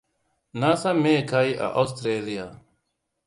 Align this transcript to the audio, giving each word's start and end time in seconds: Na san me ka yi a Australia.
Na 0.59 0.69
san 0.81 0.97
me 1.03 1.13
ka 1.29 1.39
yi 1.45 1.53
a 1.65 1.67
Australia. 1.81 2.45